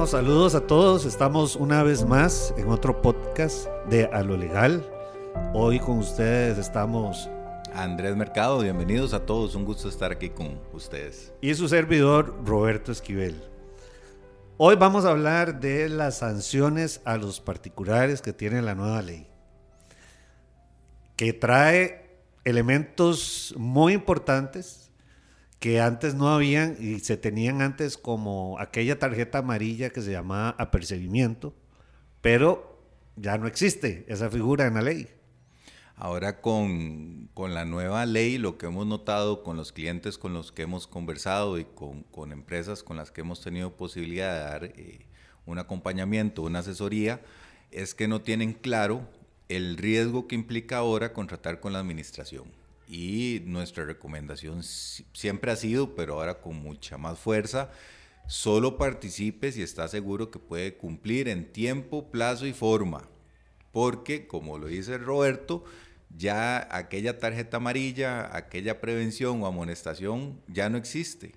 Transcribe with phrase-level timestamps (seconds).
[0.00, 1.04] Bueno, saludos a todos.
[1.04, 4.82] Estamos una vez más en otro podcast de A lo Legal.
[5.52, 7.28] Hoy con ustedes estamos
[7.74, 11.34] Andrés Mercado, bienvenidos a todos, un gusto estar aquí con ustedes.
[11.42, 13.44] Y su servidor Roberto Esquivel.
[14.56, 19.26] Hoy vamos a hablar de las sanciones a los particulares que tiene la nueva ley,
[21.14, 24.89] que trae elementos muy importantes
[25.60, 30.56] que antes no habían y se tenían antes como aquella tarjeta amarilla que se llamaba
[30.58, 31.54] apercibimiento,
[32.22, 32.82] pero
[33.16, 35.08] ya no existe esa figura en la ley.
[35.96, 40.62] Ahora con, la nueva ley, lo que hemos notado con los clientes con los que
[40.62, 45.06] hemos conversado y con, empresas con las que hemos tenido posibilidad de dar eh,
[45.44, 47.20] un acompañamiento, una asesoría,
[47.70, 49.06] es que no tienen claro
[49.50, 52.59] el riesgo que implica ahora contratar con la administración.
[52.92, 57.70] Y nuestra recomendación siempre ha sido, pero ahora con mucha más fuerza,
[58.26, 63.08] solo participe si está seguro que puede cumplir en tiempo, plazo y forma.
[63.70, 65.62] Porque, como lo dice Roberto,
[66.16, 71.36] ya aquella tarjeta amarilla, aquella prevención o amonestación ya no existe.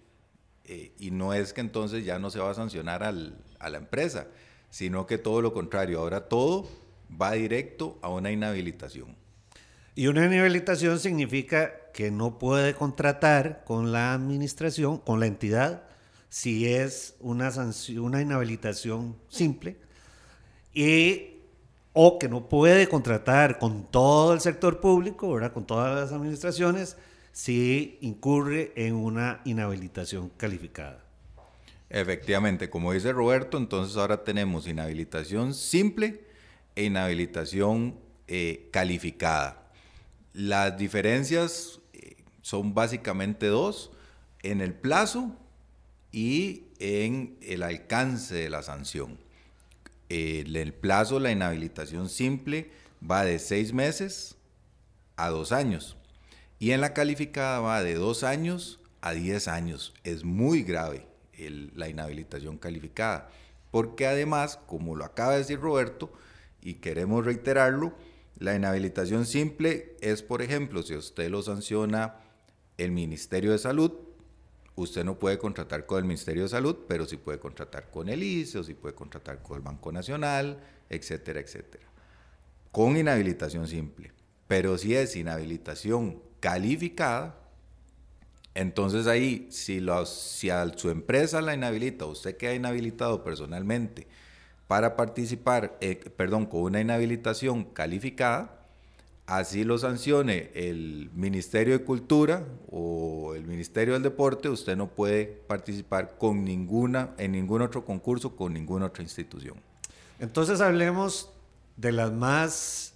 [0.66, 3.78] Eh, y no es que entonces ya no se va a sancionar al, a la
[3.78, 4.26] empresa,
[4.72, 6.68] sino que todo lo contrario, ahora todo
[7.12, 9.22] va directo a una inhabilitación.
[9.96, 15.84] Y una inhabilitación significa que no puede contratar con la administración, con la entidad,
[16.30, 17.52] si es una,
[18.00, 19.78] una inhabilitación simple.
[20.74, 21.34] Y
[21.94, 25.54] o que no puede contratar con todo el sector público, ¿verdad?
[25.54, 26.98] con todas las administraciones,
[27.32, 31.04] si incurre en una inhabilitación calificada.
[31.90, 36.22] Efectivamente, como dice Roberto, entonces ahora tenemos inhabilitación simple
[36.76, 37.96] e inhabilitación
[38.28, 39.63] eh, calificada.
[40.34, 43.92] Las diferencias eh, son básicamente dos,
[44.42, 45.36] en el plazo
[46.12, 49.18] y en el alcance de la sanción
[50.14, 52.70] el plazo, la inhabilitación simple,
[53.10, 54.36] va de seis meses
[55.16, 55.98] a dos años.
[56.60, 59.94] Y en la calificada va de dos años a diez años.
[60.04, 61.08] Es muy grave
[61.76, 63.30] la inhabilitación calificada.
[63.72, 66.12] Porque además, como lo acaba de decir Roberto,
[66.62, 67.94] y queremos reiterarlo,
[68.38, 72.16] la inhabilitación simple es, por ejemplo, si usted lo sanciona
[72.78, 73.92] el Ministerio de Salud,
[74.76, 78.24] usted no puede contratar con el Ministerio de Salud, pero sí puede contratar con el
[78.24, 81.86] ICE o puede contratar con el Banco Nacional, etcétera, etcétera.
[82.72, 84.12] Con inhabilitación simple.
[84.48, 87.40] Pero si es inhabilitación calificada,
[88.56, 94.08] entonces ahí, si, si a su empresa la inhabilita, usted queda inhabilitado personalmente
[94.74, 98.66] para participar, eh, perdón, con una inhabilitación calificada,
[99.28, 105.26] así lo sancione el Ministerio de Cultura o el Ministerio del Deporte, usted no puede
[105.26, 109.58] participar con ninguna, en ningún otro concurso con ninguna otra institución.
[110.20, 111.30] Entonces hablemos
[111.78, 112.96] de las más,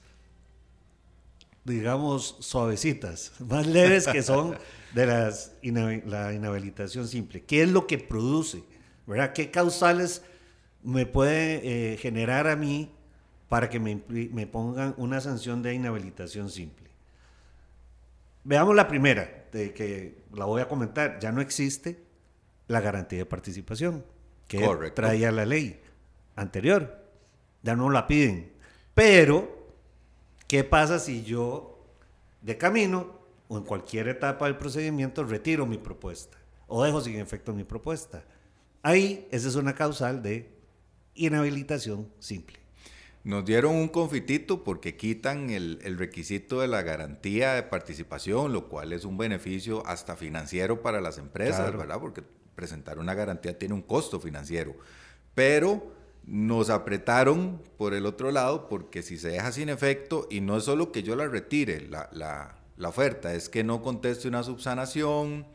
[1.64, 4.58] digamos, suavecitas, más leves que son
[4.96, 7.44] de las, la inhabilitación simple.
[7.44, 8.64] ¿Qué es lo que produce?
[9.08, 9.32] ¿verdad?
[9.34, 10.22] ¿Qué causales
[10.84, 12.92] me puede eh, generar a mí
[13.50, 16.88] para que me, pongan una sanción de inhabilitación simple.
[18.44, 21.20] Veamos la primera, de que la voy a comentar.
[21.20, 22.00] Ya no existe
[22.68, 24.04] la garantía de participación
[24.48, 25.80] que traía la ley
[26.36, 27.04] anterior.
[27.64, 28.52] Ya no la piden.
[28.94, 29.68] Pero,
[30.48, 31.86] ¿qué pasa si yo
[32.42, 33.18] de camino
[33.48, 38.24] o en cualquier etapa del procedimiento retiro mi propuesta o dejo sin efecto mi propuesta?
[38.84, 40.57] Ahí, esa es una causal de
[41.18, 42.58] inhabilitación simple.
[43.24, 48.94] Nos dieron un confitito porque quitan el, requisito de la garantía de participación, lo cual
[48.94, 52.00] es un beneficio hasta financiero para las empresas, ¿verdad?
[52.00, 52.24] Porque
[52.56, 54.78] presentar una garantía tiene un costo financiero.
[55.36, 55.92] Pero
[56.26, 60.64] nos apretaron por el otro lado porque si se deja sin efecto, y no es
[60.64, 62.10] solo que yo la retire, la,
[62.78, 65.48] la oferta, es que no conteste una subsanación,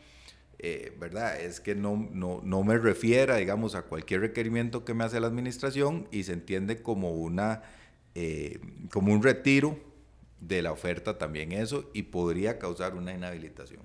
[0.64, 1.40] eh, ¿verdad?
[1.40, 6.06] Es que no, no, me refiera, digamos, a cualquier requerimiento que me hace la administración
[6.12, 7.62] y se entiende como, una,
[8.14, 8.60] eh,
[8.92, 9.76] como un retiro
[10.38, 13.82] de la oferta también eso y podría causar una inhabilitación.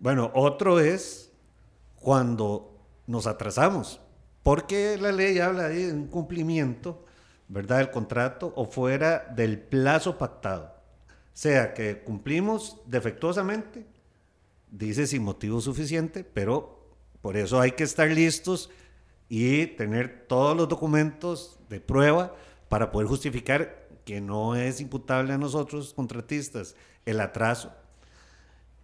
[0.00, 1.30] Bueno, otro es
[1.94, 2.76] cuando
[3.06, 4.00] nos atrasamos,
[4.42, 7.04] porque la ley habla de un cumplimiento,
[7.46, 10.74] ¿verdad?, del contrato o fuera del plazo pactado.
[11.32, 13.86] Sea que cumplimos defectuosamente
[14.70, 16.78] dice sin motivo suficiente, pero
[17.20, 18.70] por eso hay que estar listos
[19.28, 22.34] y tener todos los documentos de prueba
[22.68, 26.74] para poder justificar que no es imputable a nosotros, contratistas,
[27.04, 27.72] el atraso.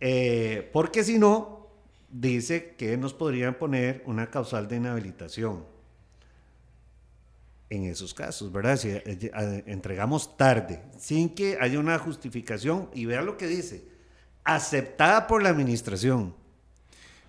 [0.00, 1.69] Eh, porque si no,
[2.10, 5.64] dice que nos podrían poner una causal de inhabilitación.
[7.70, 8.76] en esos casos, ¿verdad?
[8.76, 13.94] Si eh, entregamos tarde, sin que haya una justificación, y vea lo que dice,
[14.44, 16.35] aceptada por la administración.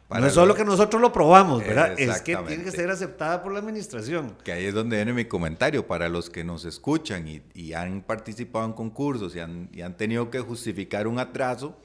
[0.09, 1.95] no es solo que nosotros lo probamos, ¿verdad?
[1.97, 4.37] Es que tiene que ser aceptada por la administración.
[4.43, 5.87] Que ahí es donde viene mi comentario.
[5.87, 10.29] Para los que nos escuchan y, han participado en concursos y han, y han tenido
[10.29, 11.77] que justificar un atraso,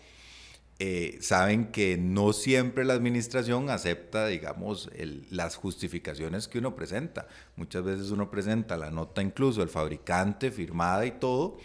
[0.83, 4.89] eh, saben que no siempre la administración acepta, digamos,
[5.29, 7.29] las justificaciones que uno presenta.
[7.57, 11.59] Muchas veces uno presenta la nota incluso el fabricante firmada y todo,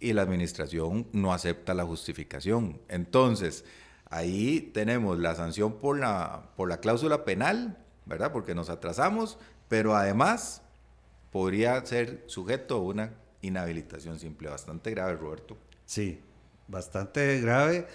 [0.00, 2.80] y la administración no acepta la justificación.
[2.88, 3.64] Entonces,
[4.08, 8.32] ahí tenemos la sanción por la, por la cláusula penal, ¿verdad?
[8.32, 9.38] Porque nos atrasamos,
[9.68, 10.62] pero además
[11.30, 13.12] podría ser sujeto a una
[13.42, 14.48] inhabilitación simple.
[14.48, 15.56] Bastante grave, Roberto.
[15.84, 16.20] Sí,
[16.66, 17.86] bastante grave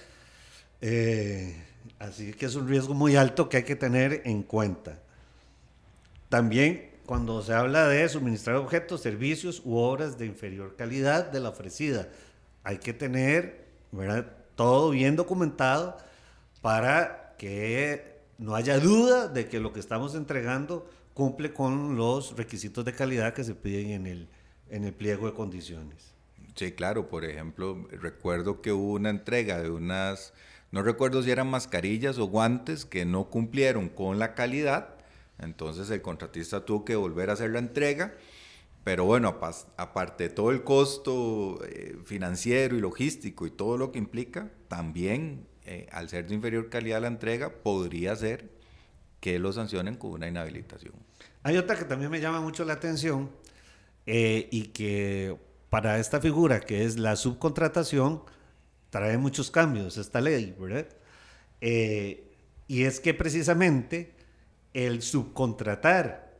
[0.81, 1.55] eh,
[1.99, 4.99] así que es un riesgo muy alto que hay que tener en cuenta.
[6.29, 11.49] También cuando se habla de suministrar objetos, servicios u obras de inferior calidad de la
[11.49, 12.09] ofrecida,
[12.63, 13.65] hay que tener
[14.55, 15.97] todo bien documentado
[16.61, 22.83] para que no haya duda de que lo que estamos entregando cumple con los requisitos
[22.83, 24.27] de calidad que se piden en el,
[24.69, 26.13] en el pliego de condiciones.
[26.55, 30.33] Sí, claro, por ejemplo, recuerdo que hubo una entrega de unas
[30.75, 34.94] no recuerdo si eran mascarillas o guantes que no cumplieron con la calidad,
[35.39, 38.13] entonces el contratista tuvo que volver a hacer la entrega.
[38.83, 39.39] Pero bueno,
[39.77, 45.47] aparte de todo el costo eh, financiero y logístico y todo lo que implica, también
[45.65, 48.51] eh, al ser de inferior calidad la entrega, podría ser
[49.19, 50.93] que lo sancionen con una inhabilitación.
[51.41, 53.31] Hay otra que también me llama mucho la atención
[54.05, 55.35] eh, y que
[55.71, 58.21] para esta figura que es la subcontratación,
[58.91, 60.87] trae muchos cambios esta ley, ¿verdad?
[62.67, 64.14] Y es que precisamente
[64.75, 66.35] el subcontratar,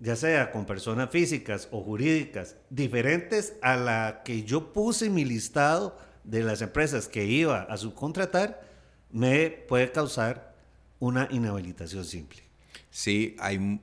[0.00, 5.24] ya sea con personas físicas o jurídicas, diferentes a la que yo puse en mi
[5.24, 8.66] listado de las empresas que iba a subcontratar,
[9.12, 10.54] me puede causar
[10.98, 12.42] una inhabilitación simple.
[12.90, 13.78] Sí, hay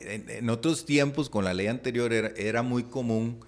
[0.00, 3.40] en, otros tiempos con la ley anterior era, muy común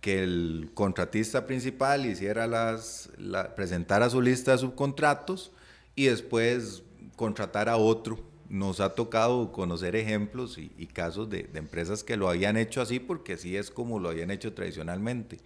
[0.00, 3.10] que el contratista principal hiciera las,
[3.56, 5.50] presentara su lista de subcontratos
[5.96, 6.82] y después
[7.16, 8.18] contratar a otro.
[8.48, 13.34] Nos ha tocado conocer ejemplos y, casos de, empresas que lo habían hecho así porque
[13.34, 15.38] así es como lo habían hecho tradicionalmente.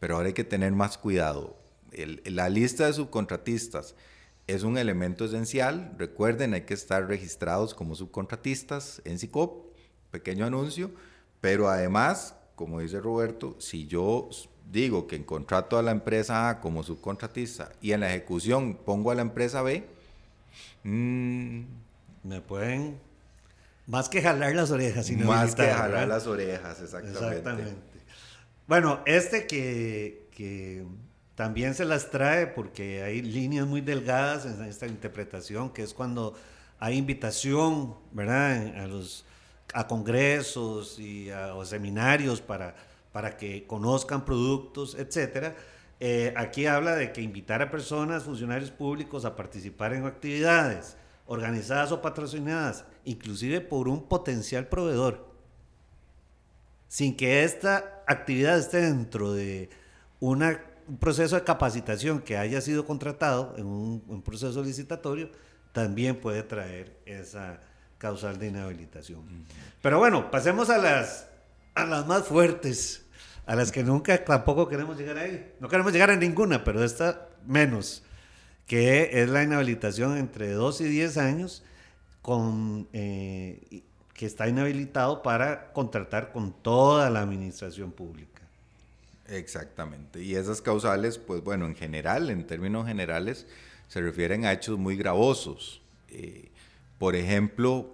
[0.00, 1.56] Pero ahora hay que tener más cuidado.
[2.24, 3.94] la lista de subcontratistas
[4.46, 5.94] es un elemento esencial.
[5.96, 9.72] Recuerden, hay que estar registrados como subcontratistas en SICOP,
[10.10, 10.90] pequeño anuncio,
[11.40, 14.28] pero además como dice Roberto, si yo
[14.70, 19.10] digo que en contrato a la empresa A como subcontratista y en la ejecución pongo
[19.10, 19.84] a la empresa B,
[20.82, 21.62] mm,
[22.22, 22.98] me pueden
[23.86, 25.06] más que jalar las orejas.
[25.06, 27.18] Sino más que jalar las orejas, exactamente.
[27.20, 27.74] exactamente.
[28.66, 30.84] Bueno, este que, que,
[31.34, 36.34] también se las trae porque hay líneas muy delgadas en esta interpretación, que es cuando
[36.78, 38.78] hay invitación, ¿verdad?
[38.78, 39.24] A los
[39.72, 42.76] a congresos y a, seminarios para,
[43.12, 45.56] para que conozcan productos, etcétera.
[46.00, 51.92] Eh, aquí habla de que invitar a personas, funcionarios públicos a participar en actividades organizadas
[51.92, 55.26] o patrocinadas, inclusive por un potencial proveedor,
[56.88, 59.70] sin que esta actividad esté dentro de
[60.20, 65.30] una, un proceso de capacitación que haya sido contratado en un, un proceso licitatorio,
[65.72, 67.60] también puede traer esa,
[68.04, 69.46] causal de inhabilitación.
[69.80, 71.26] Pero bueno, pasemos a las,
[71.74, 73.03] a las más fuertes,
[73.46, 75.52] a las que nunca tampoco queremos llegar ahí.
[75.60, 78.02] No queremos llegar a ninguna, pero esta menos,
[78.66, 81.62] que es la inhabilitación entre 2 y 10 años,
[82.22, 83.82] con, eh,
[84.14, 88.42] que está inhabilitado para contratar con toda la administración pública.
[89.28, 90.22] Exactamente.
[90.22, 93.46] Y esas causales, pues bueno, en general, en términos generales,
[93.88, 95.82] se refieren a hechos muy gravosos.
[96.10, 96.50] Eh,
[96.98, 97.90] por ejemplo,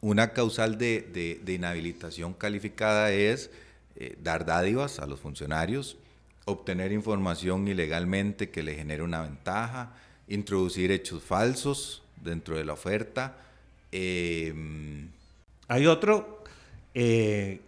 [0.00, 3.50] una causal de, inhabilitación calificada es
[3.96, 5.96] eh, dar dádivas a los funcionarios,
[6.44, 9.94] obtener información ilegalmente que le genere una ventaja,
[10.28, 13.36] introducir hechos falsos dentro de la oferta.
[13.92, 15.08] Em,
[15.68, 16.44] Hay otro
[16.94, 17.60] eh,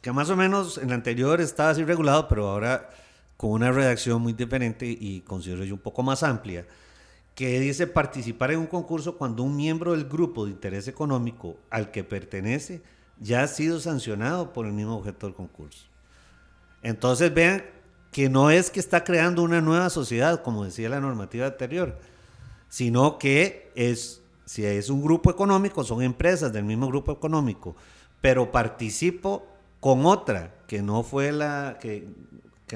[0.00, 2.90] que más o menos en el anterior estaba así regulado, pero ahora
[3.36, 6.66] con una redacción muy diferente y considero yo un poco más amplia
[7.34, 11.90] que dice participar en un concurso cuando un miembro del grupo de interés económico al
[11.90, 12.82] que pertenece
[13.20, 15.84] ya ha sido sancionado por el mismo objeto del concurso.
[16.82, 17.64] Entonces vean
[18.10, 21.98] que no es que está creando una nueva sociedad, como decía la normativa anterior,
[22.68, 27.76] sino que es, si es un grupo económico, son empresas del mismo grupo económico,
[28.20, 29.46] pero participo
[29.78, 32.08] con otra que no fue la, que,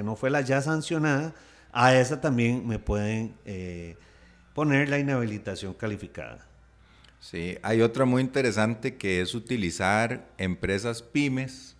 [0.02, 1.34] no fue la ya sancionada,
[1.72, 3.96] a esa también me pueden eh,
[4.54, 6.46] poner la inhabilitación calificada.
[7.24, 11.74] Sí, hay otra muy interesante que es utilizar empresas pymes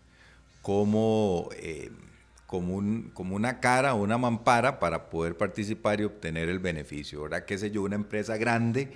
[0.62, 1.90] como, eh,
[2.46, 7.24] como, un, como una cara una mampara para poder participar y obtener el beneficio.
[7.24, 7.44] ¿Verdad?
[7.44, 8.94] Que sé yo, una empresa grande,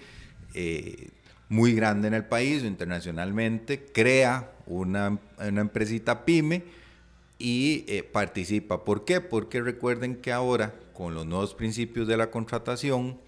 [0.55, 1.11] eh,
[1.51, 6.65] muy grande en el país o internacionalmente, crea una, una empresita pyme
[7.39, 8.87] y eh, participa.
[8.87, 9.21] ¿Por qué?
[9.21, 13.21] Porque recuerden que ahora, con los nuevos principios de la contratación,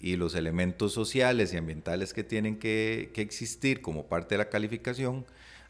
[0.00, 5.26] y los elementos sociales y ambientales que tienen que, existir como parte de la calificación,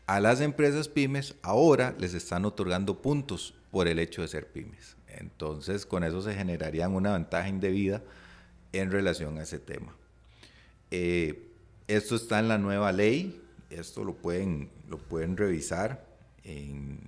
[0.06, 4.96] a las empresas pymes ahora les están otorgando puntos por el hecho de ser pymes.
[5.08, 8.02] Entonces, con eso se generarían una ventaja indebida
[8.72, 9.94] en relación a ese tema.
[10.92, 11.48] Eh,
[11.88, 16.04] esto está en la nueva ley, esto lo pueden, lo pueden revisar
[16.44, 17.00] en,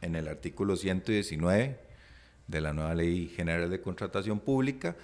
[0.00, 1.78] en el artículo 119
[2.46, 4.96] de la nueva ley general de contratación pública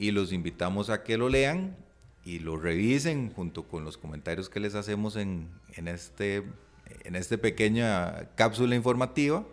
[0.00, 1.76] y los invitamos a que lo lean
[2.24, 6.42] y lo revisen junto con los comentarios que les hacemos en, en, este,
[7.04, 9.44] en esta pequeña cápsula informativa,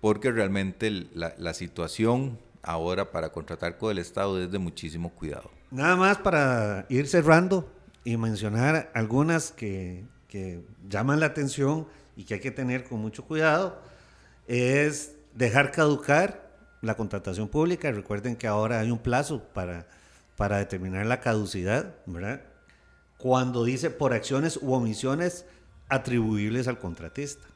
[0.00, 5.52] porque realmente la, situación ahora para contratar con el Estado es de muchísimo cuidado.
[5.70, 12.34] Nada más para ir cerrando y mencionar algunas que, que llaman la atención y que
[12.34, 13.80] hay que tener con mucho cuidado,
[14.48, 16.45] es dejar caducar
[16.82, 17.90] la contratación pública.
[17.90, 19.86] Recuerden que ahora hay un plazo para,
[20.36, 22.42] para determinar la caducidad, ¿verdad?
[23.18, 25.46] Cuando dice por acciones u omisiones
[25.88, 27.46] atribuibles al contratista.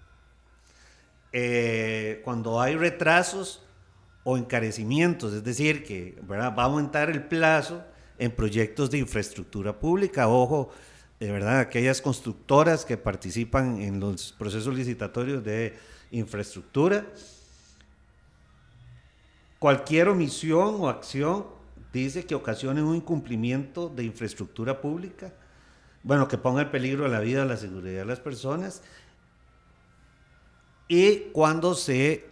[1.32, 3.62] Eh, cuando hay retrasos
[4.24, 7.82] o encarecimientos, es decir, que va a aumentar el plazo
[8.18, 10.28] en proyectos de infraestructura pública.
[10.28, 10.70] Ojo,
[11.18, 15.74] de verdad, aquellas constructoras que participan en los procesos licitatorios de
[16.10, 17.06] infraestructura
[19.60, 21.44] Cualquier omisión o acción
[21.92, 25.34] dice que ocasione un incumplimiento de infraestructura pública,
[26.02, 28.82] bueno, que ponga en peligro la vida la seguridad de las personas,
[30.88, 32.24] y cuando se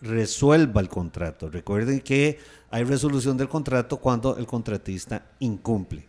[0.00, 1.50] resuelva el contrato.
[1.50, 2.38] Recuerden que
[2.70, 6.08] hay resolución del contrato cuando el contratista incumple.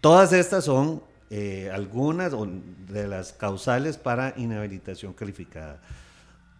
[0.00, 2.32] Todas estas son eh, algunas
[2.88, 5.82] de las causales para inhabilitación calificada.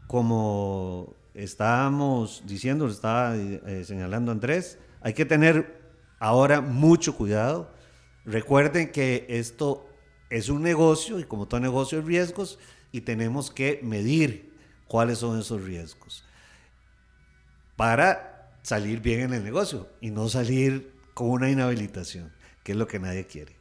[0.06, 5.80] Como estábamos diciendo, lo estaba eh, señalando Andrés, hay que tener
[6.18, 7.70] ahora mucho cuidado.
[8.24, 9.86] Recuerden que esto
[10.30, 12.58] es un negocio y como todo negocio hay riesgos
[12.90, 14.52] y tenemos que medir
[14.88, 16.24] cuáles son esos riesgos
[17.76, 22.32] para salir bien en el negocio y no salir con una inhabilitación,
[22.64, 23.54] que es lo que nadie quiere.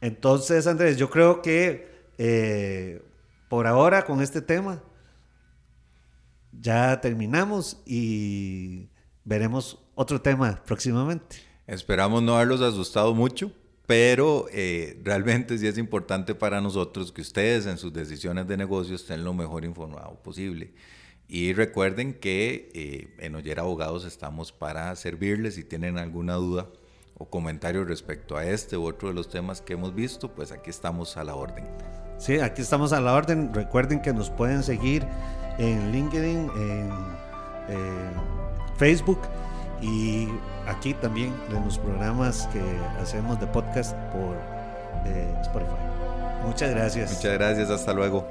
[0.00, 3.02] Entonces, Andrés, yo creo que eh,
[3.48, 4.82] por ahora con este tema
[6.52, 8.88] ya terminamos y
[9.24, 11.36] veremos otro tema próximamente.
[11.66, 13.52] Esperamos no haberlos asustado mucho,
[13.86, 18.96] pero eh, realmente sí es importante para nosotros que ustedes en sus decisiones de negocio
[18.96, 20.74] estén lo mejor informado posible.
[21.28, 26.68] Y recuerden que eh, en Oyer Abogados estamos para servirles si tienen alguna duda
[27.16, 30.70] o comentario respecto a este u otro de los temas que hemos visto, pues aquí
[30.70, 31.66] estamos a la orden.
[32.18, 33.52] Sí, aquí estamos a la orden.
[33.54, 35.06] Recuerden que nos pueden seguir
[35.58, 36.90] en LinkedIn, en
[38.76, 39.20] Facebook
[39.80, 40.28] y
[40.66, 42.62] aquí también en los programas que
[43.00, 44.36] hacemos de podcast por
[45.06, 45.72] eh, Spotify.
[46.46, 47.12] Muchas gracias.
[47.12, 48.26] Muchas gracias, hasta luego.